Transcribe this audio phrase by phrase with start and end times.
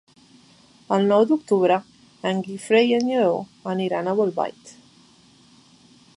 [0.95, 1.77] El nou d'octubre
[2.31, 3.37] en Guifré i en Lleó
[3.75, 4.75] aniran a Bolbait.